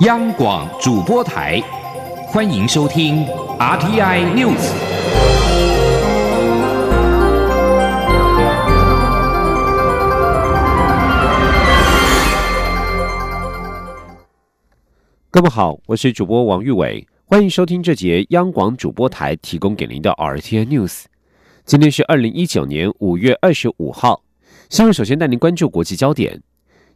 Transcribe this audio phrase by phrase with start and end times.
[0.00, 1.60] 央广主播台，
[2.26, 3.24] 欢迎收听
[3.60, 4.72] RTI News。
[15.30, 21.04] 各位好，我是主播王玉伟，欢迎收听这节央广主播台提供给您的 RTI News。
[21.64, 24.24] 今天是二零一九年五月二十五号，
[24.68, 26.42] 新闻首先带您关注国际焦点。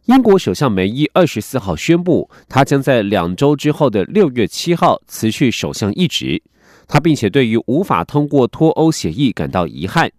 [0.09, 6.41] 英国首相梅伊二十四号宣布，他将在两周之后的六月七号辞去首相一职。
[6.87, 10.11] 他并且对于无法通过脱欧协议感到遗憾。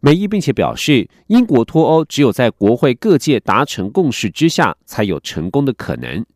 [0.00, 6.26] 梅伊并且表示，英国脱欧只有在国会各界达成共识之下，才有成功的可能。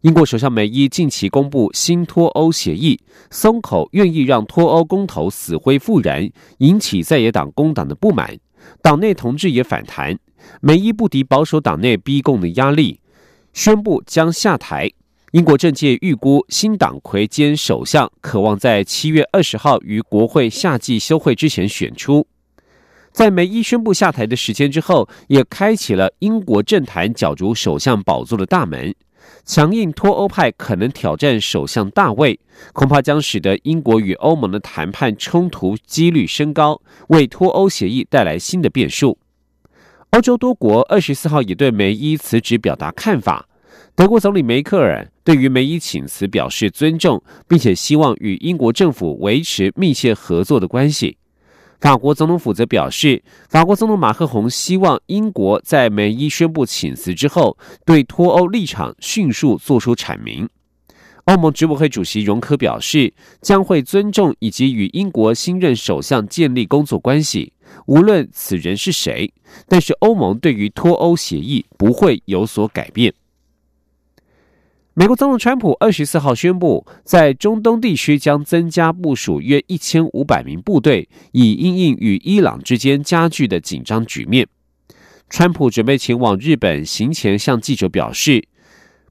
[0.00, 2.98] 英国首相梅伊近期公布新脱欧协议，
[3.30, 8.36] 松口愿意让脱欧公投死灰复燃，引起在野党工党的不满，
[8.82, 10.18] 党内同志也反弹。
[10.60, 13.00] 梅伊不敌保守党内逼供的压力，
[13.52, 14.90] 宣布将下台。
[15.32, 22.26] 英国政界预估，新党魁兼首相渴望在七月二十号于国会夏季休会之前选出。
[23.12, 28.94] 在梅伊宣布下台的时间之后，也开启了英国政坛角逐首相宝座的大门。
[29.44, 32.38] 强硬脱欧派可能挑战首相大位，
[32.72, 39.18] 恐怕将使得英国与欧盟的谈判冲突几率升高，为脱欧协议带来新的变数。
[40.10, 43.48] 欧洲多国二十四号也对梅伊辞职表达看法。
[43.94, 51.18] 德国总理梅克尔对于梅伊请辞表示尊重，并且希望与英国政府维持密切合作的关系。
[51.80, 60.48] 法国总统府则表示，法国总统马克宏希望英国在梅伊宣布请辞之后，对脱欧立场迅速做出阐明。
[61.24, 63.12] 欧盟执委会主席容科表示，
[63.42, 67.52] 将会尊重以及与英国新任首相建立工作关系。
[67.86, 69.32] 无论此人是谁，
[69.68, 73.14] 但是欧盟对于脱欧协议不会有所改变。
[74.94, 84.48] 美国总统川普二十四号宣布，在中东地区将增加部署约一千五百名部队，以应应与伊朗之间加剧的紧张局面。
[85.28, 88.48] 川普准备前往日本，行前向记者表示，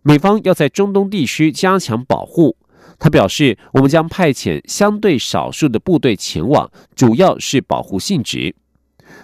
[0.01, 2.57] 美方要在中东地区加强保护。
[2.97, 8.56] 他表示，我们将派遣相对少数的部队前往，主要是保护性质。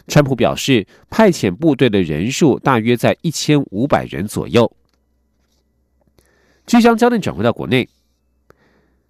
[0.08, 4.72] 川普表示，派遣部队的人数大约在一千五百人左右。
[6.66, 7.88] 即将焦点转回到国内，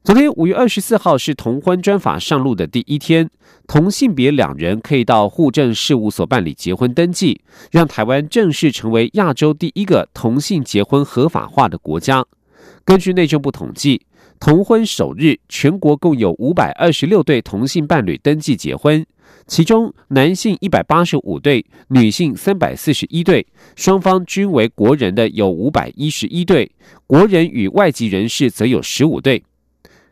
[0.04, 3.30] 昨天五月二十四号是同婚专法上路的第一天，
[3.68, 12.26] 同性别两人可以到户政事务所办理结婚登记，让台湾正式成为亚洲第一个同性结婚合法化的国家。
[12.86, 14.06] 根据内政部统计。
[14.42, 19.06] 同婚首日，全国共有五百二十六对同性伴侣登记结婚，
[19.46, 26.72] 其中男性一百八十五对，女性三百四十一对，双方均为国人的有五百一十一对，
[27.06, 29.44] 国人与外籍人士则有十五对。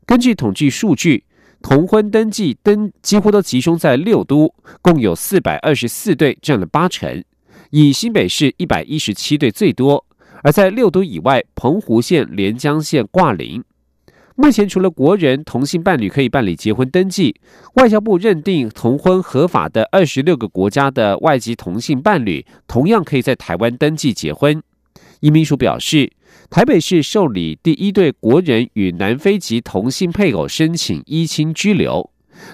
[0.05, 1.23] 根据统计数据，
[1.63, 4.53] 同婚登记登几乎都集中在六都，
[4.83, 7.23] 共有四百二十四对，占了八成，
[7.71, 10.05] 以新北市一百一十七对最多。
[10.43, 13.63] 而在六都以外，澎湖县、连江县挂零。
[14.41, 17.35] 目前，除了国人同性伴侣可以办理结婚登记，
[17.73, 24.63] 外交部认定同婚合法的二十六个国家的外籍同性伴侣，同样可以在台湾登记结婚。
[25.19, 26.13] 移民署表示，
[26.49, 32.09] 台北市受理第一对国人与南非籍同性配偶申请依亲居留，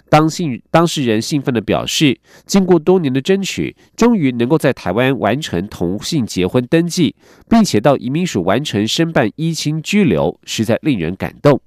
[0.09, 7.15] 当信当事人兴奋地表示，经过多年的争取，终于能够在台湾完成同性结婚登记，
[7.47, 11.61] 并且到移民署完成申办依亲居留，实在令人感动。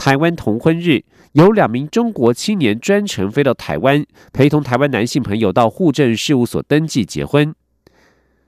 [0.00, 4.02] 台湾同婚日，有两名中国青年专程飞到台湾，
[4.32, 7.54] 陪同台湾男性朋友到户政事务所登记结婚。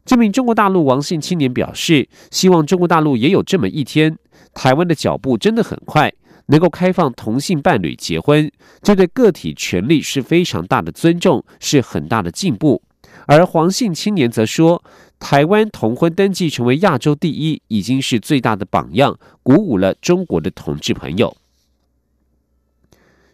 [0.07, 4.17] 这名中国大陆王姓青年表示，希望中国大陆也有这么一天。
[4.55, 6.11] 台湾的脚步真的很快，
[6.47, 12.81] 能够开放同性伴侣结婚，这对个体权利是非常大的尊重，是很大的进步。
[13.27, 14.83] 而黄姓青年则说。
[15.23, 21.37] 台湾同婚登记成为亚洲第一，已经是最大的榜样，鼓舞了中国的同志朋友。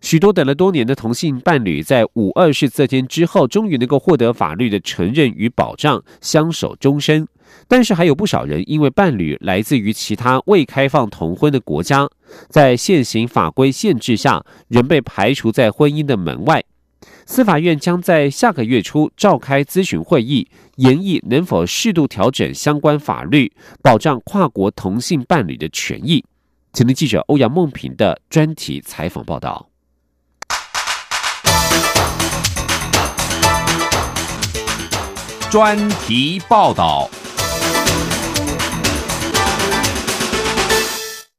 [0.01, 7.27] 许多等了多年的同性伴侣，在五二事这天之后，终于能够获得法律的承认与保障，相守终身。
[7.67, 12.09] 但是，还有不少人因为伴侣来自于其他未开放同婚的国家，
[12.49, 16.63] 在现行法规限制下，仍被排除在婚姻的门外。
[17.27, 23.53] 司法院将在下个月初召开咨询会议，研议能否适度调整相关法律，
[23.83, 26.25] 保障跨国同性伴侣的权益。
[26.73, 29.69] 请听记者欧阳梦平的专题采访报道。
[35.51, 37.09] 专题报道。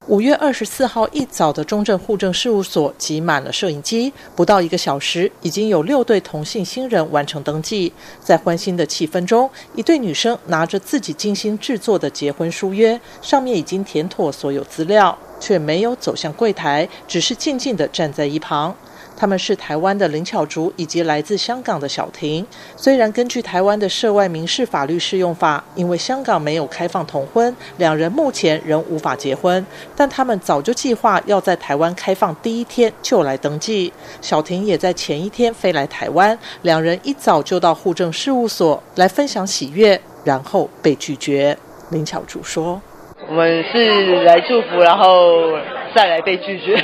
[0.08, 7.94] 五月二十四号一早的中正户政事务所挤满了摄影机，不到一个小时，已经有六对同性新人完成登记。
[8.20, 18.76] 在欢欣的气氛中，一对女生拿着自己精心制作的结婚书约，上面已经填妥所有资料，却没有走向柜台，只是静静地站在一旁。
[19.20, 22.46] 他们是台湾的林巧竹以及来自香港的小婷。
[22.78, 33.92] 虽然根据台湾的涉外民事法律适用法，因为香港没有开放同婚，两人目前仍无法结婚，但他们早就计划要在台湾开放第一天就来登记。
[34.22, 41.58] 小婷也在前一天飞来台湾，两人一早就到户政事务所来分享喜悦，然后被拒绝。
[41.90, 42.82] 林巧竹说
[43.28, 45.58] ：“我们是来祝福，然后
[45.94, 46.82] 再来被拒绝。”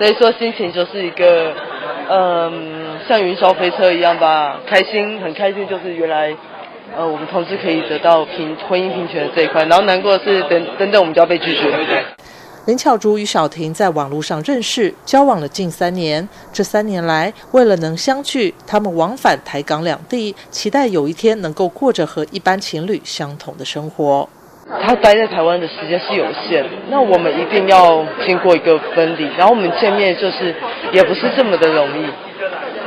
[0.00, 1.52] 所以说心情就是一个，
[2.08, 6.34] 嗯，像云霄飞车一样吧，开心，很开心，就是原来，
[6.96, 11.70] 呃，我们同志可以得到平婚姻平权的这一块，然后难过的是等等等我们就要被拒绝。
[12.64, 16.26] 林巧竹与小婷在网络上认识，交往了近三年。
[16.50, 24.26] 这三年来，为了能相聚，他们往返台港两地，期待有一天能够过着和一般情侣相同的生活。
[24.78, 30.54] 他待在台湾的时间是有限，那我们一定要经过一个分离，然后我们见面就是
[30.92, 32.06] 也不是这么的容易，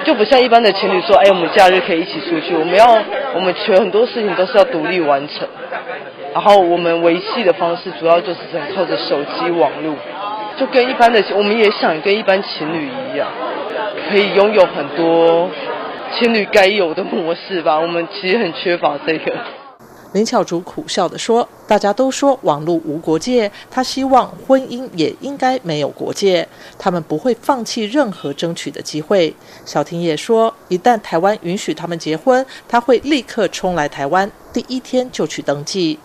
[0.06, 2.98] 就不像一般的情侣说，哎，我们假日可以一起出去，我们要
[3.36, 5.46] 我们全很多事情都是要独立完成，
[6.34, 9.94] 然后我们维系的方式主要就是在靠着手机网络，
[10.58, 13.28] 就跟一般的我们也想跟一般情侣一样，
[14.10, 15.50] 可以拥有很多
[16.14, 19.34] 情侣该有的模式吧，我们其实很缺乏这个。
[20.14, 26.48] 林巧竹苦笑地说：“大家都说网络无国界，他希望婚姻也应该没有国界。
[26.78, 35.98] 他们不会放弃任何争取的机会。”小婷也说：“一旦台湾允许他们结婚，他会立刻冲来台湾，第一天就去登记。”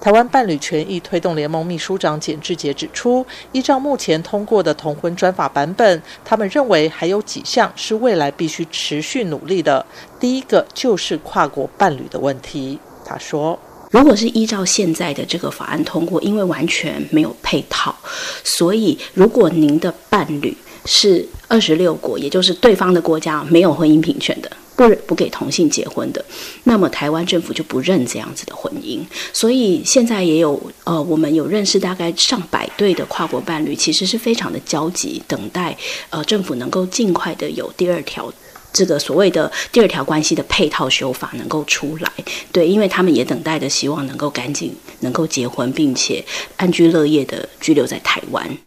[0.00, 9.84] 台湾伴侣权益推动联盟秘书长简志杰指出，依照目前通过的同婚专法版本，他们认为还有几项是未来必须持续努力的。
[10.18, 12.78] 第一个就是跨国伴侣的问题。
[13.10, 13.58] 他说
[13.90, 17.92] ：“如果是依照现在的这个法案通过，因为完全没有配套，
[18.44, 26.24] 所以如果您的伴侣是二十六国，也就是对方的国家没有婚姻平权的，不不给同性结婚的，
[26.62, 29.00] 那么台湾政府就不认这样子的婚姻。
[29.32, 35.76] 所以现在也有呃，我们有认识大概上百对的跨国伴侣，其实是非常的焦急，等待
[36.10, 38.32] 呃政府能够尽快的有第二条。”
[38.72, 42.10] 这个所谓的第二条关系的配套修法能够出来，
[42.52, 46.24] 对，因为他们也等待着，希望能够赶紧能够结婚，并且
[46.56, 48.58] 安居乐业的居留在台湾。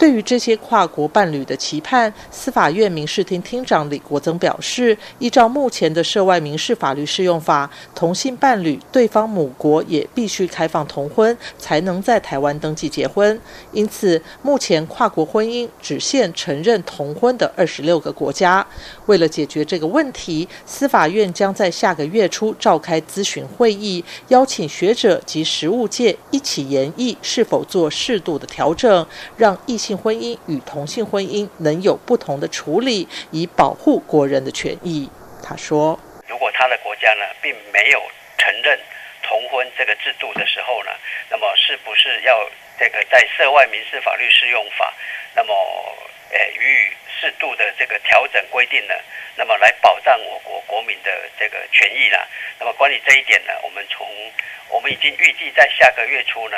[0.00, 13.38] 对于这些跨国伴侣的期盼，司法院民事厅厅长李国增表示，依照目前的涉外民事法律适用法，同性伴侣对方母国也必须开放同婚，才能在台湾登记结婚。
[13.72, 18.66] 因此，目前跨国婚姻只限承认同婚的二十六个国家。
[19.04, 29.06] 为了解决这个问题，司法院将在下个月初召开咨询会议，邀请学者及实务界一起研议是否做适度的调整，
[29.36, 29.89] 让异性。
[29.90, 35.10] 性婚姻与同性婚姻能有不同的处理，以保护国人的权益。
[35.42, 35.98] 他说
[36.30, 38.00] ：“如果他的国家呢，并没有
[38.38, 38.78] 承认
[39.20, 40.92] 同婚这个制度的时候呢，
[41.28, 42.48] 那么是不是要
[42.78, 44.94] 这个在涉外民事法律适用法，
[45.34, 45.52] 那么
[46.30, 48.94] 呃予以适度的这个调整规定呢？
[49.34, 52.16] 那么来保障我国国民的这个权益呢？
[52.60, 54.06] 那么关于这一点呢，我们从
[54.68, 56.56] 我们已经预计在下个月初呢。”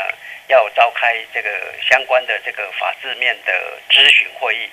[0.48, 1.48] 要召开这个
[1.88, 4.68] 相关的这个法制面的咨询会议，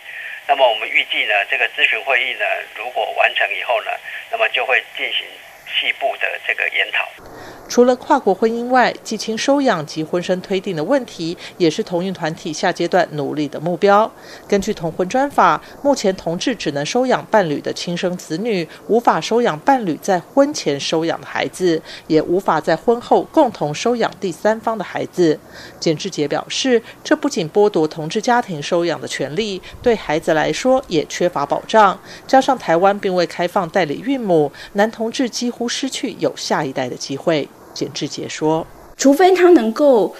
[0.47, 2.45] 那么我们预计呢，这个咨询会议呢，
[2.75, 3.91] 如果完成以后呢，
[4.31, 5.25] 那么就会进行
[5.69, 7.23] 细部的这个研讨。
[7.67, 14.11] 除了跨国婚姻外，继亲收养及婚生推定的问题，也是同运团体下阶段努力的目标。
[14.47, 25.39] 根据同婚专法，目前同志只能收养伴侣的亲生子女，无法收养伴侣在婚前收养的孩子，也无法在婚后共同收养第三方的孩子。
[25.79, 31.99] 简志杰表示，这不仅剥夺同志家庭收养的权利，对孩子来说也缺乏保障。
[32.25, 37.47] 加上台湾并未开放代理孕母，男同志几乎失去有下一代的机会。
[37.71, 38.65] 简志杰说
[38.97, 40.13] ：“除非他能够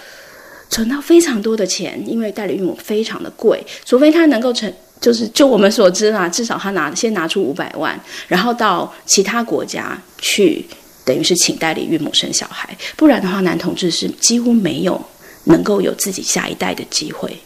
[0.70, 3.62] 存到非常多的钱，因为代理孕母非常的贵。
[3.84, 10.64] 除非他能够成，就是就我们所知啊，至少他拿先拿出五百万，然后到其他国家去，
[11.04, 12.74] 等于是请代理孕母生小孩。
[12.96, 14.98] 不然的话，男同志是几乎没有
[15.44, 17.36] 能够有自己下一代的机会。”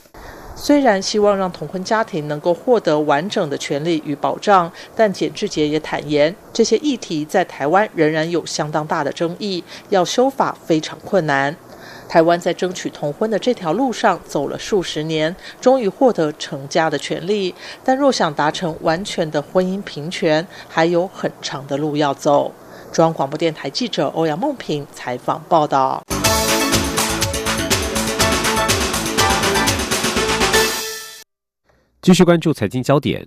[0.64, 11.54] 虽然希望让同婚家庭能够获得完整的权利与保障，但简志杰也坦言，这些议题在台湾仍然有相当大的争议，要修法非常困难。
[12.08, 17.54] 台湾在争取同婚的这条路上走了数十年，终于获得成家的权利。
[17.84, 22.50] 但若想达成完全的婚姻平权，还有很长的路要走。
[22.90, 26.02] 中央广播电台记者欧阳梦平采访报道。
[32.04, 33.26] 继续关注财经焦点，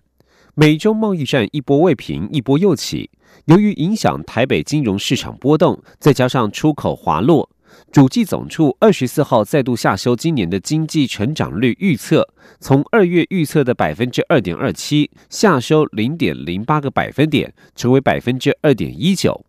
[0.53, 3.09] 美中贸易战一波未平，一波又起。
[3.45, 7.49] 由于影响台北金融市场波动，再加上出口滑落，
[7.91, 12.29] 主计总处二十四号再度下修今年的经济成长率预测，
[12.59, 19.43] 从二月预测的百分之二点二七下修零点零八个百分点，成为百分之二点一九。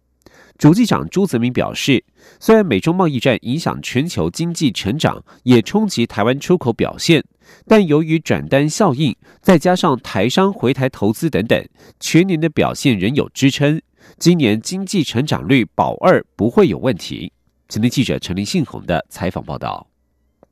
[0.57, 2.03] 主计长朱泽明表示，
[2.41, 7.23] 虽然美中贸易战影响全球经济成长，也冲击台湾出口表现，
[7.67, 11.69] 但由于转单效应，再加上台商回台投资等等，
[12.01, 13.81] 全年的表现仍有支撑。
[14.19, 17.33] 今年经济成长率保二不会有问题。
[17.69, 19.87] 前天记者陈林信宏的采访报道。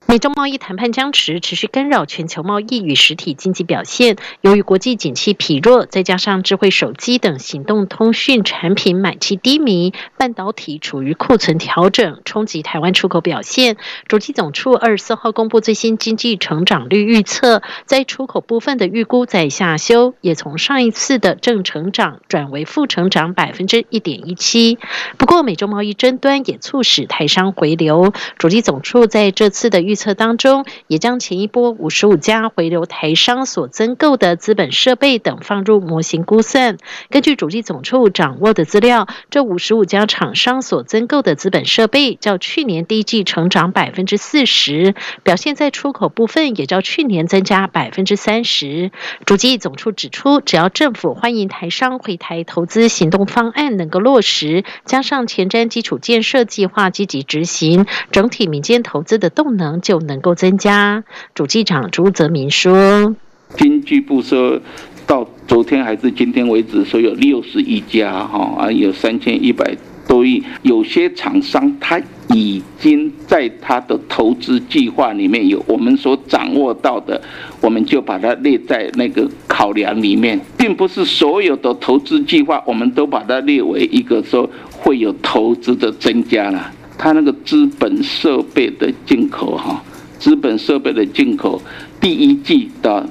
[0.09, 4.17] 美中贸易谈判僵持，持续干扰全球贸易与实体经济表现。
[4.41, 13.77] 由于国际景气疲弱，再加上智慧手机等行动通讯产品买气低迷，半导体处于库存调整，冲击台湾出口表现。
[14.07, 24.79] 主机总处二十四号公布最新经济成长率预测，在出口部分的预估在下修，也从上一次的正成长转为负成长百分之一点一七。
[25.19, 28.13] 不过，美中贸易争端也促使台商回流。
[28.39, 36.77] 主机总处在这次的预测当中，也将前一波五十五家回流台商所增购的资本设备等放入模型估算。
[37.11, 48.91] 根据主机总处掌握的资料，这五十五家厂商所增购的资本设备，较去年第一季成长百分之四十，表现在出口部分也较去年增加百分之三十。
[49.25, 59.81] 主机总处指出，只要政府欢迎台商回台投资行动方案能够落实，加上前瞻基础建设计划积极执行，整体民间投资的动能。
[59.87, 61.05] 就能够增加。
[61.33, 63.15] 主机长朱泽民说
[63.57, 64.61] ：“经济部说，
[65.07, 69.77] 到昨天还是今天为止，说有六十一家，哈啊，有三千一百
[70.09, 70.43] 多亿。
[70.63, 77.23] 有些厂商他已经在他的投资计划里面有我们所掌握到的，
[77.61, 89.83] 我们就把它列在那个考量里面，并不是所有的投资计划我们都把它列为一个说会有投资的增加了。”它那个资本设备的进口，哈，
[90.19, 91.61] 资本设备的进口，
[92.01, 93.09] 第一季的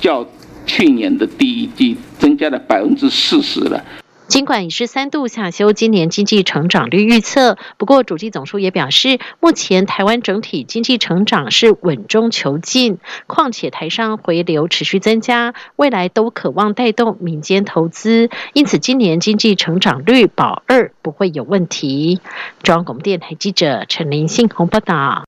[0.00, 0.26] 较
[0.66, 3.82] 去年的第一季增加了百分之四十了。
[4.28, 22.20] 尽管已是三度下修今年经济成长率预测，不过主计总数也表示，目前台湾整体经济成长是稳中求进，况且台商回流持续增加，未来都渴望带动民间投资，因此今年经济成长率保二不会有问题。
[22.62, 25.24] 中央广播电台记者陈林信宏报道。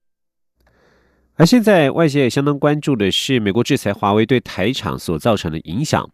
[1.37, 6.07] 而现在外界也相当关注的是，美国制裁华为对台厂所造成的影响。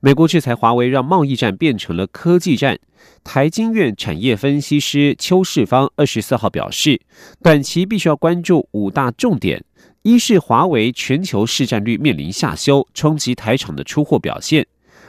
[0.00, 2.78] 美国制裁华为，让贸易战变成了科技战。
[3.24, 7.00] 台经院产业分析师邱世芳二十四号表示，
[7.42, 9.64] 短期必须要关注五大重点：
[10.02, 14.64] 一是华为全球市占率面临下修，冲击台厂的出货表现；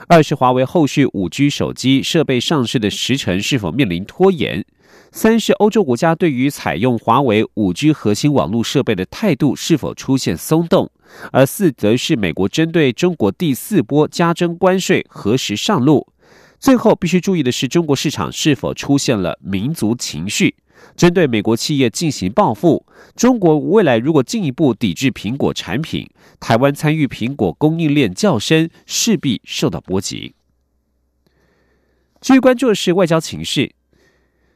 [0.06, 4.62] 二是华为后续五 G 手机设备上市的时程是否面临拖延；
[5.12, 10.90] 三是欧洲国家对于采用华为五 G 核心网络设备的态度是否出现松动。
[11.32, 16.06] 而四则是美国针对中国第四波加征关税何时上路？
[16.60, 20.54] 最后必须注意的是，中国市场是否出现了民族情绪，
[20.96, 22.84] 针对美国企业进行报复？
[23.14, 26.08] 中国未来如果进一步抵制苹果产品，
[26.40, 30.34] 台湾参与苹果供应链较深，势必受到波及。
[32.20, 33.72] 据关注的是外交情势。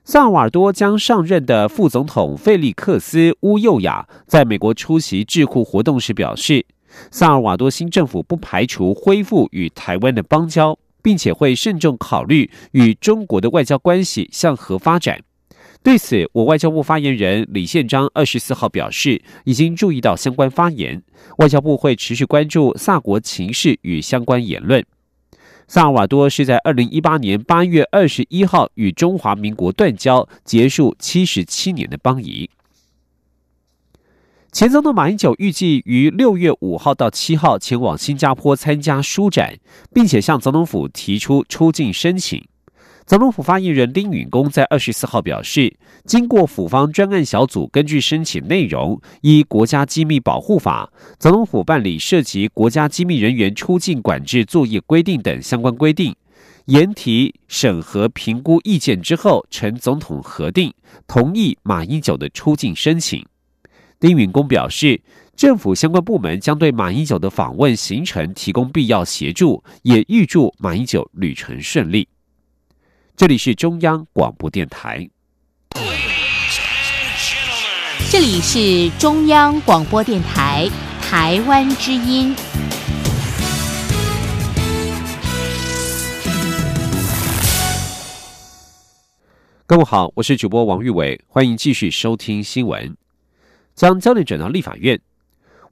[0.04, 6.66] 萨尔瓦多将上任的副总统费利克斯·乌佑亚在美国出席智库活动时表示，
[7.12, 15.22] 萨尔瓦多新政府不排除恢复与台湾的邦交，并且会慎重考虑与中国的外交关系向何发展。
[15.82, 21.02] 对此，我外交部发言人李宪章二十四号表示，已经注意到相关发言，
[21.38, 24.84] 外交部会持续关注萨国情势与相关言论。
[25.66, 32.50] 萨尔瓦多是在二零一八年八月二十一号与中华民国断交，结束七十七年的邦谊。
[34.52, 39.58] 前总统马英九预计于六月五号到七号前往新加坡参加书展，
[39.94, 42.44] 并且向总统府提出出境申请。
[43.04, 56.14] 总统府发言人丁允恭在二十四号表示，经过府方专案小组根据申请内容，依国家机密保护法，总统府办理涉及国家机密人员出境管制作业规定等相关规定，
[56.66, 60.72] 研提审核评估意见之后，呈总统核定，
[61.08, 63.24] 同意马英九的出境申请。
[63.98, 65.00] 丁允恭表示，
[65.36, 72.08] 政府相关部门将对马英九的访问行程提供必要协助，也预祝马英九旅程顺利。
[73.22, 75.08] 这里是中央广播电台。
[78.10, 80.68] 这里是中央广播电台
[81.00, 82.34] 台湾之音。
[89.66, 92.96] 各位好，我是主播王玉伟，欢迎继续收听新闻。
[93.76, 95.00] 将焦点转到立法院，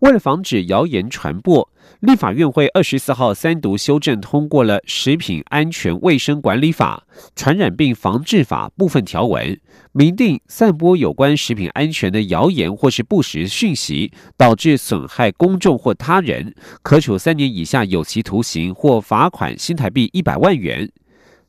[0.00, 1.69] 为了防止谣言传播，
[2.00, 7.04] 立法院会二十四号三读修正通过了《食品安全卫生管理法》
[7.37, 9.61] 《传染病防治法》部分条文，
[9.92, 20.90] 明定散播有关食品安全的谣言或是不实讯息，导致损害公众或他人，可处三年以下有期徒刑或罚款新台币一百万元。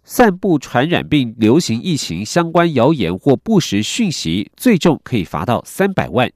[0.04, 6.30] 散布传染病、流行疫情相关谣言或不实讯息，最重可以罚到三百万。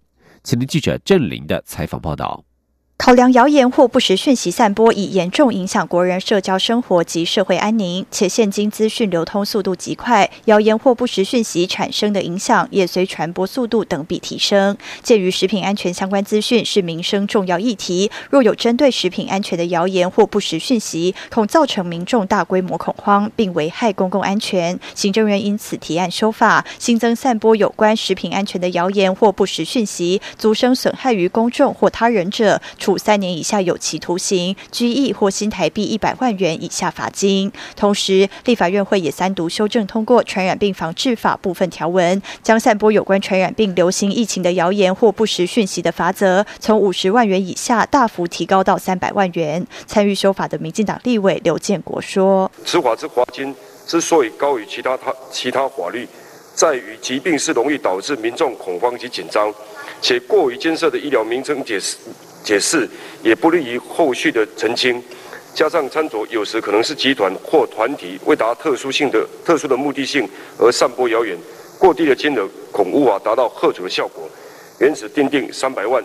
[0.45, 2.44] 前天记者郑林的采访报道。
[2.97, 14.75] 考量谣言或不实讯息散播已严重影响国人社交生活及社会安宁，且现今资讯流通速度极快，谣言或不实讯息产生的影响也随传播速度等比提升。
[15.03, 24.79] 鉴于食品安全相关资讯是民生重要议题，若有针对食品安全的谣言或不实讯息，恐造成民众大规模恐慌，并危害公共安全。
[24.95, 32.59] 行政院因此提案修法，新增散播有关食品安全的谣言或不实讯息，足生损害于公众或他人者。
[32.85, 37.51] 处三年以下有期徒刑、拘役或新台币一百万元以下罚金。
[37.75, 49.65] 同时，立法院会也三读修正通过《传染病防治法》部分条文，将散播有关传染病流行疫情的谣言或不实讯息的罚则，从五十万元以下大幅提高到三百万元。
[49.87, 53.55] 参与修法的民进党立委刘建国说：“此法之罚金
[53.87, 56.07] 之所以高于其他他其他法律，
[56.53, 59.51] 在于疾病是容易导致民众恐慌及紧张，
[60.03, 61.97] 且过于艰涩的医疗名称解释。”
[62.45, 62.87] 解释
[63.23, 65.03] 也不利于后续的澄清，
[65.55, 71.35] 加上餐桌有时可能是集团或团体为达特殊性的特殊的目的性而散播谣言，
[71.79, 74.29] 过低的金额恐无法达到贺阻的效果，
[74.79, 76.03] 原始定定三百万。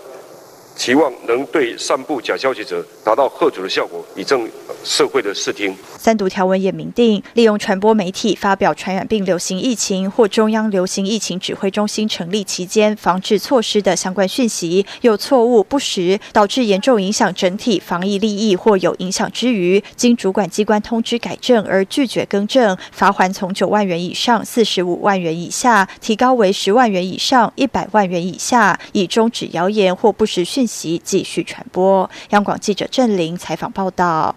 [0.80, 4.48] 期望能对散布假消息者达到贺阻的效果，以正
[4.82, 5.76] 社会的视听。
[5.98, 30.66] 三读条文也明定，利用传播媒体发表传染病流行疫情或中央流行疫情指挥中心成立期间防治措施的相关讯息，有错误不实，导致严重影响整体防疫利益或有影响之余，经主管机关通知改正而拒绝更正，罚还从九万元以上四十五万元以下，提高为十万元以上一百万元以下，以终止谣言或不实讯。
[30.70, 32.08] 息继续传播。
[32.30, 34.34] 央广记者郑玲采访报道。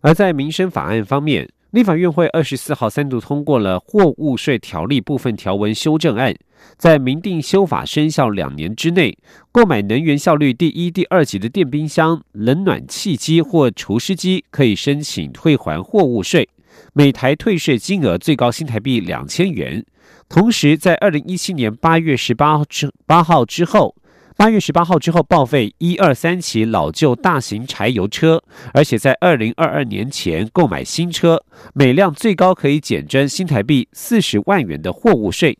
[0.00, 6.34] 而在民生法案方面，立法院会二十四号三度通过了货物税条例部分条文修正案，
[6.78, 9.18] 在明定修法生效两年之内，
[9.50, 16.48] 购买能源效率第一、第二级的电冰箱、冷暖气机或除湿机，可以申请退还货物税，
[16.92, 19.84] 每台退税金额最高新台币两千元。
[20.28, 23.94] 同时，在二零一七年八月十八之八号之后。
[24.38, 28.42] 八月十八号之后报废一二三起老旧大型柴油车，
[28.74, 35.58] 而且在二零二二年前购买新车，每辆最高可以减征新台币四十万元的货物税。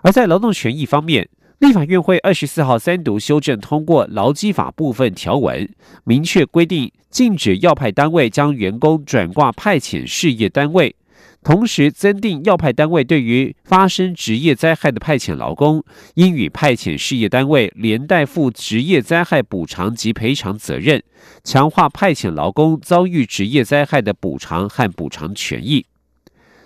[0.00, 1.28] 而在劳动权益方面，
[1.60, 10.96] 立法院会二十四号三读修正通过劳基法部分条文，明确规定禁止要派单位将员工转挂派遣事业单位。
[11.44, 21.02] 同时增订要派单位对于发生职业灾害的派遣劳工，应与派遣事业单位连带负职业灾害补偿及赔偿责任，
[21.42, 25.86] 强化派遣劳工遭遇职业灾害的补偿和补偿权益。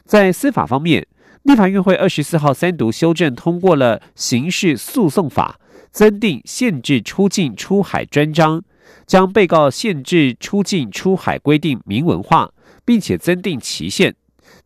[0.05, 1.07] 在司法方面，
[1.43, 5.59] 立法院会二十四号三读修正通过了刑事诉讼法，
[5.91, 8.63] 增订限制出境出海专章，
[9.07, 12.53] 将被告限制出境出海规定明文化，
[12.85, 14.15] 并且增订期限。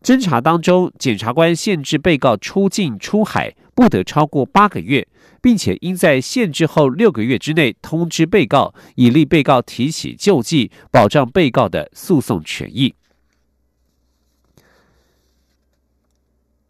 [0.03, 5.07] 侦查当中，检察官限制被告出境出海不得超过八个月，
[5.43, 12.95] 并且应在限制后六个月之内通知被告，以利被告提起救济，保障被告的诉讼权益。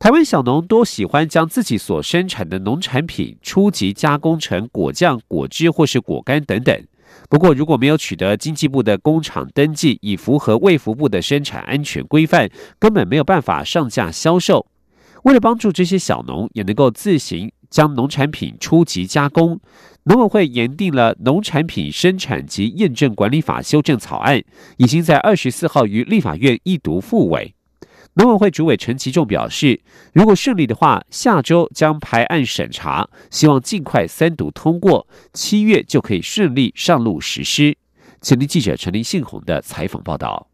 [0.01, 6.85] 台湾小农多喜欢将自己所生产的农产品初级加工成果酱、果汁或是果干等等。
[7.31, 14.67] 不过，如果没有取得经济部的工厂登记，以符合卫福部的生产安全规范，根本没有办法上架销售。
[15.23, 19.61] 为了帮助这些小农也能够自行将农产品初级加工，
[20.05, 24.43] 农委会研定了《农产品生产及验证管理法》修正草案，
[24.79, 27.55] 已经在二十四号于立法院一读复委。
[28.15, 29.81] 农委会主委陈其仲表示，
[30.13, 37.77] 如果顺利的话，下周将排案审查，希望尽快三读通过，七月就可以顺利上路实施。
[38.21, 40.50] 请听记者陈林信宏的采访报道。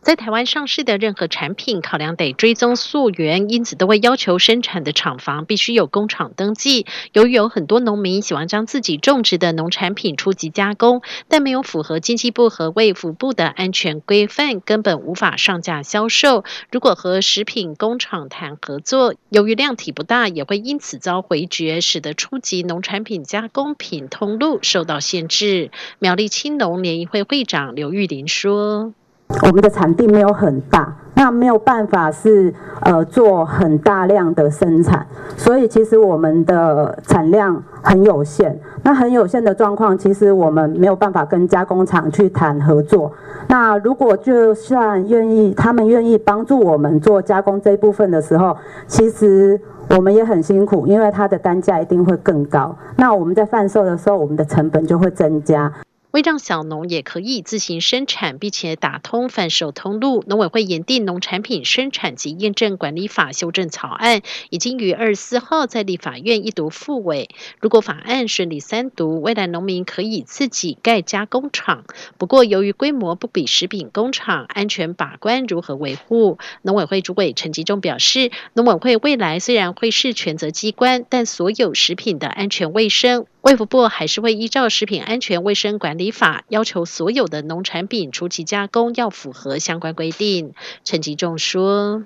[0.00, 6.86] 在台湾上市的任何产品，考量得追踪溯源，因此都会要求生产的厂房必须有工厂登记。
[7.12, 16.42] 由于有很多农民喜欢将自己种植的农产品初级加工，但没有符合经济部和卫福部的安全规范，根本无法上架销售。
[16.72, 25.70] 如果和食品工厂谈合作，由于量体不大，也会因此遭回绝，使得初级农产品加工品通路受到限制。
[25.98, 28.94] 苗栗青农联谊会会长刘玉林说。
[29.42, 38.58] 我们的产地没有很大，那没有办法是呃做很大量的生产，所以其实我们的产量很有限。
[38.82, 43.12] 那很有限的状况，其实我们没有办法跟加工厂去谈合作。
[43.46, 52.74] 那如果就算愿意，他们愿意帮助我们做加工这一部分的时候，其实我们也很辛苦，因为它的单价一定会更高。
[52.96, 55.72] 那我们在贩售的时候，我们的成本就会增加。
[56.10, 67.28] 为让小农也可以自行生产，并且打通贩售通路，农委会研定《农产品生产及验证管理法》修正草案，已经于二十四号在立法院一读复委。
[67.60, 71.84] 如果法案顺利三读，未来农民可以自己盖加工厂。
[72.16, 76.38] 不过，由于规模不比食品工厂，安全把关如何维护？
[76.62, 83.26] 农委会主委陈吉仲表示，农委会未来虽然会是权责机关，但所有食品的安全卫生。
[83.42, 90.52] 卫福部还是会依照《食品安全卫生管理法》要求，所有的农产品初期加工要符合相关规定。
[90.84, 92.02] 陈吉仲说：“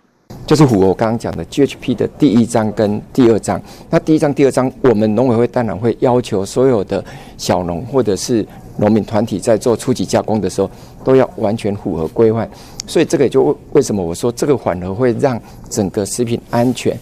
[0.47, 3.61] 就是符合我刚刚讲的 GHP 的第一章跟第二章。
[3.89, 7.03] 那第一章、第二章，我们农委会当然会要求所有的
[7.39, 10.71] 小农或者是农民团体在做初级加工的时候，
[11.03, 12.49] 都要完全符合规范。
[12.87, 15.41] 所以这个也就为什么我说这个反而会让
[15.71, 16.95] 整个食品安全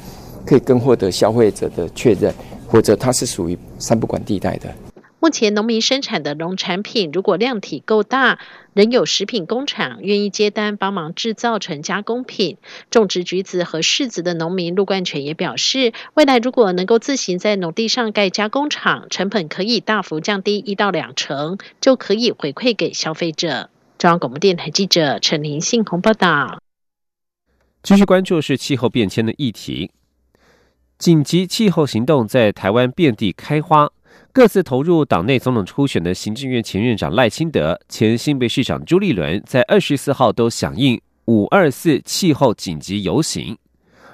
[0.47, 2.33] 可以更获得消费者的确认。”
[2.71, 4.73] 或者它是属于三不管地带的。
[5.19, 8.39] 目前农民生产的农产品，如果量体够大，
[8.73, 12.57] 仍有食品工厂愿意接单帮忙制造成加工品。
[12.91, 23.69] 种植橘子和柿子的农民陆冠全也表示，未来如果能够自行在农地上盖加工厂，成本可以大幅降低一到两成，就可以回馈给消费者。
[23.99, 26.63] 中央广播电台记者陈林信鸿报道。
[27.83, 29.91] 继续关注是气候变迁的议题。
[31.01, 33.91] 紧急气候行动在台湾遍地开花，
[34.35, 43.57] 各自投入党内总统初选的行政院前院长赖清德、前新北市长朱立伦，在二十四号都响应五二四气候紧急游行。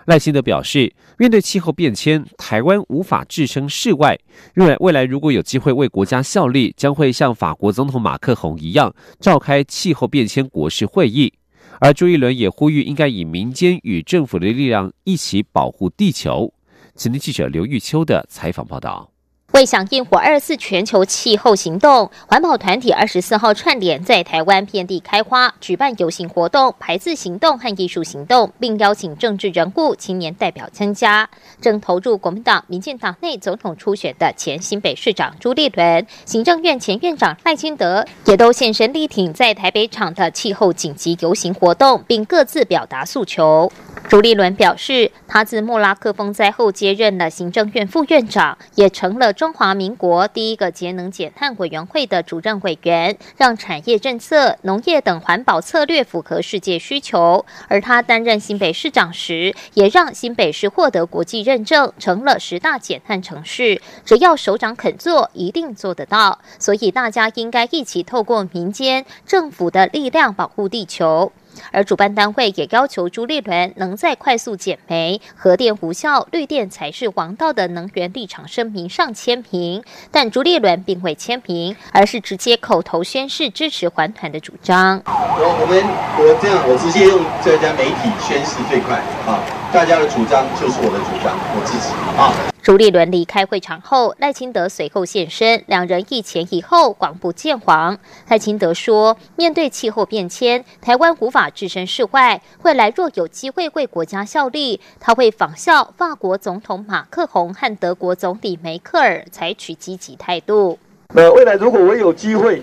[0.04, 4.16] 赖清德表示，面对气候变迁，台湾无法置身事外，
[4.54, 11.32] 认为未来如果有机会为国家效力，将会像法国总统马克宏一样，召开气候变迁国事会议。
[11.80, 16.52] 而朱立伦也呼吁，应该以民间与政府的力量一起保护地球。
[16.96, 19.15] 今天记者刘玉秋的采访报道。
[19.56, 31.30] 为响应火二四全球气候行动，环保团体二十四号串联在台湾遍地开花，举办游行活动、排字行动和艺术行动，并邀请政治人物、青年代表参加。
[31.58, 43.72] 正投入国民党、民进党内总统初选的前新北市长朱立伦、行政院前院长赖清德，也都现身力挺在台北场的气候紧急游行活动，并各自表达诉求。
[44.08, 57.46] 朱立伦表示，他自莫拉克风灾后接任了行政院副院长，也成了中中华民国第一个节能减碳委员会的主任委员，让产业政策、农业等环保策略符合世界需求。
[57.68, 63.80] 而他担任新北市长时，也让新北市获得国际认证，成了十大减碳城市。
[64.04, 66.40] 只要首长肯做，一定做得到。
[66.58, 71.30] 所以大家应该一起透过民间、政府的力量保护地球。
[71.72, 85.02] 而主办单位也要求朱立伦能在快速减煤、核电无效、绿电才是王道的能源立场声明上签名，但朱立伦并未签名，而是直接口头宣誓支持环团的主张。
[85.06, 85.84] 我我们
[86.18, 89.40] 我这样，我直接用这家媒体宣誓最快啊！
[89.76, 92.32] 大家的主张就是我的主张，我支持啊！
[92.62, 97.98] 朱立伦离开会场后，赖清德随后现身，两人一前一后，广布见黄。
[98.26, 102.40] 赖清德说：“面对气候变迁，台湾无法置身事外。
[102.62, 110.78] 未来若有机会为国家效力，他会仿效法国总统马克宏和德国总理梅克尔，采取积极态度。
[111.12, 112.62] 那未来如果我有机会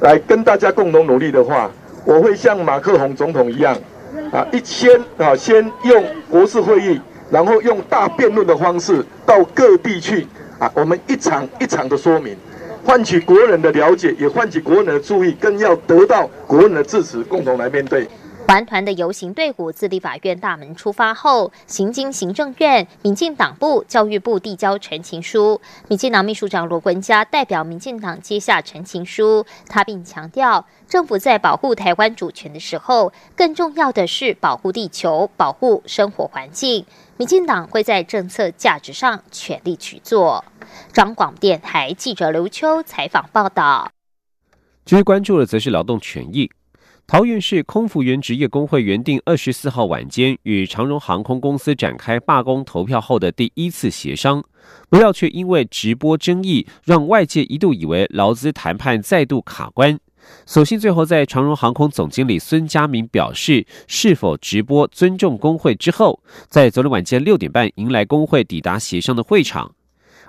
[0.00, 1.70] 来跟大家共同努力的话，
[2.06, 3.76] 我会像马克宏总统一样，
[4.32, 7.00] 啊，一千啊，先用国事会议。”
[7.30, 10.26] 然后用大辩论的方式到各地去
[10.58, 12.36] 啊，我们一场一场的说明，
[12.84, 18.06] 换取国人的了解，也换取国人的注意，更要得到国人的支持，共同来面对。
[18.46, 25.62] 环团的游行队伍自立法院大门出发后，行经行政院、民进党部、教育部递交陈情书。
[25.88, 36.84] 民进党秘书长罗文嘉代表民进党接下陈情书，他并强调，政府在保护台湾主权的时候，更重要的是保护地球、保护生活环境。
[37.16, 40.44] 民进党会在政策价值上全力去做。
[40.92, 43.90] 张广电台记者刘秋采访报道。
[44.84, 46.50] 至于关注的，则是劳动权益。
[47.06, 54.42] 桃园市空服员职业工会原定二十四号晚间与长荣航空公司展开罢工投票后的第一次协商，
[54.88, 59.98] 不料却因为直播争议，让外界一度以为劳资谈判再度卡关。
[60.46, 69.74] 所幸最后在长荣航空总经理孙家明表示是否直播尊重工会之后，在昨天晚间六点半迎来工会抵达协商的会场。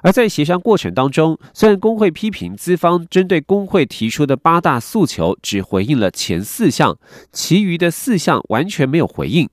[0.02, 6.98] 而在协商过程当中，虽然工会批评资方针对工会提出的八大诉求只回应了前四项，
[7.32, 9.50] 其余的四项完全没有回应。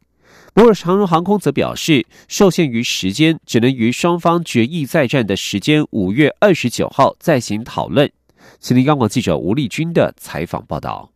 [0.54, 8.12] 不过长荣航空则表示，受限于时间，只能于双方决议再战的时间五月二十九号再行讨论。
[8.58, 11.10] 吉林央广记者吴丽君的采访报道。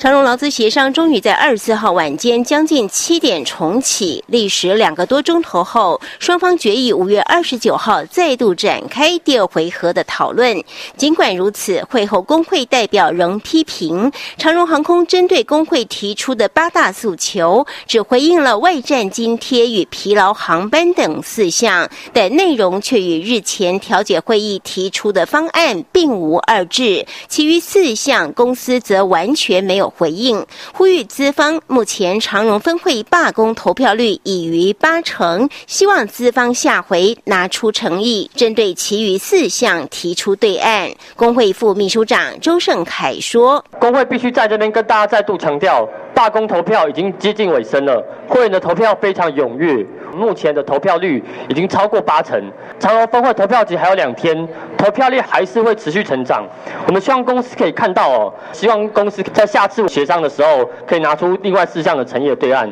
[0.00, 10.64] 长荣劳资协商终于在二十四号晚间将近七点重启，历时两个多钟头后，双方决议五月二十九号再度展开第二回合的讨论。
[10.96, 27.04] 尽管如此，会后工会代表仍批评长荣航空针对工会提出的八大诉求，只回应了外站津贴与疲劳航班等四项，但内容却与日前调解会议提出的方案并无二致。
[27.28, 29.89] 其余四项，公司则完全没有。
[29.90, 40.90] 回应呼吁资方，目前长荣分会罢工投票率已逾八成，希望资方下回拿出诚意，针对其余四项提出对案。
[41.16, 45.88] 工会副秘书长周胜凯说：“工会必须在这边跟大家再度强调，
[46.20, 49.82] 罢工投票已经接近尾声了，会员的投票非常踊跃。”
[50.14, 52.36] 目前的投票率已经超过八成，
[52.80, 56.44] 长荣分会投票期还有两天，投票率还是会持续成长。
[56.88, 62.68] 我们希望公司可以看到哦，希望公司在下次协商的时候可以拿出另外四项的诚意的对案。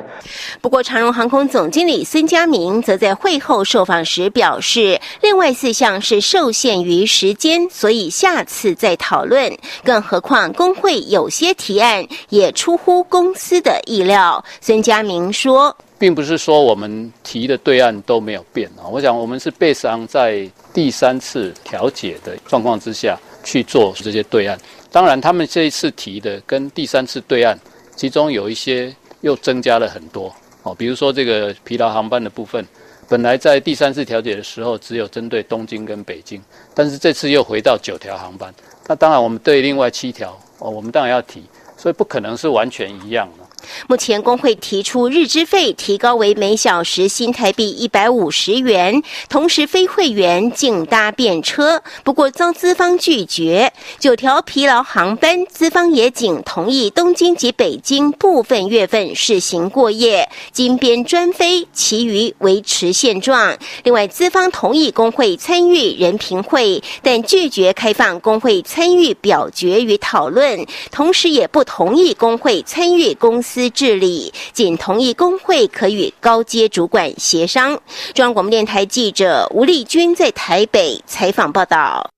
[0.61, 9.57] 不过，长荣航空总经理孙家明则在会后受访时表示，另外四项是受限于时间，所以下次再讨论。
[9.85, 14.45] 更何况工会有些提案也出乎公司的意料。
[14.61, 15.75] 孙家明说。
[15.99, 24.57] 并不是说我们提的对岸都没有变啊，我想我们是背上在第三次调解的状况之下去做这些对岸。
[24.93, 27.59] 当然，他们这一次提的跟第三次对岸，
[27.97, 32.65] 其中有一些又增加了很多哦，比如说这个疲劳航班的部分，
[33.09, 36.41] 本来在第三次调解的时候只有针对东京跟北京，
[36.75, 38.55] 但是这次又回到九条航班。
[38.87, 41.43] 那当然，我们对另外七条哦，我们当然要提，
[41.79, 43.48] 所以不可能是完全一样的。
[43.87, 53.73] 目前工会提出日资费提高为每小时新台币一百五十元，同时非会员仅搭便车，不过遭资方拒绝。
[53.99, 63.57] 九条疲劳航班，资方也仅同意东京及北京部分月份试行过夜，金边专飞，其余维持现状。
[63.85, 73.48] 另外，资方同意工会参与人评会，但拒绝开放工会参与表决与讨论，同时也不同意工会参与公司。
[73.49, 77.81] 司治理仅同意工会可与高阶主管协商。
[78.13, 82.11] 中央广播电台记者吴丽君在台北采访报道。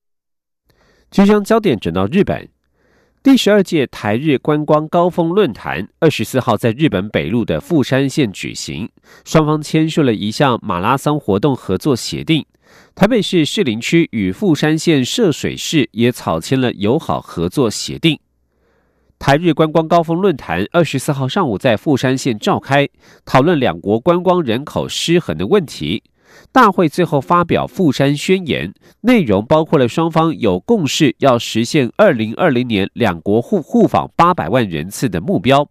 [1.09, 2.49] 即将焦点转到日本，
[3.23, 8.89] 第十二届台日观光高峰论坛二十四号在日本北路的富山县举行，
[9.23, 12.45] 双方签署了一项马拉松活动合作协定。
[12.93, 18.19] 台北市士林区与富山县涉水市也草签了友好合作协定。
[19.21, 22.89] 台日观光高峰论坛二十四号上午在富山县召开，
[23.23, 26.01] 讨论两国观光人口失衡的问题。
[26.51, 35.69] 大会最后发表富山宣言，内容包括了双方有共识要实现二零二零年两国互互访八百万人次的目标。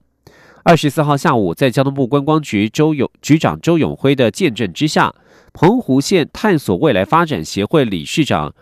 [0.62, 5.12] 二十四号下午，在交通部观光局周永局长周永辉的见证之下，
[5.52, 8.54] 澎湖县探索未来发展协会理事长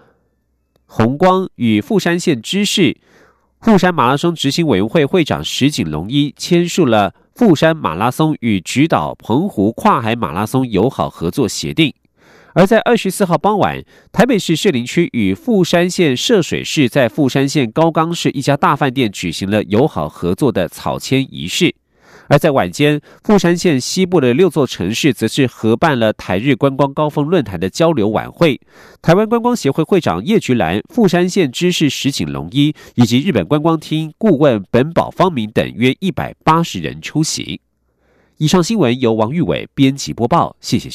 [0.87, 2.97] 洪光与富山县知事。
[3.61, 11.93] 富山马拉松执行委员会会长石井龙一签署了富山马拉松与菊岛澎湖跨海马拉松友好合作协定，
[12.55, 21.75] 而在二十四号傍晚，台北市士林区与富山县涉水市在富山县高冈市一家大饭店举行了友好合作的草签仪式。
[22.29, 28.61] 而在晚间，富山县西部的六座城市则是合办了台日观光高峰论坛的交流晚会。
[29.01, 37.61] 台湾观光协会会长叶菊兰、富山县知事石井龙一以及日本观光厅顾问本保方明等约一百八十人出席。
[38.37, 40.87] 以上新闻由王玉伟编辑播报，谢谢。